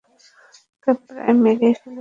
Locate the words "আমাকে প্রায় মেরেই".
0.03-1.73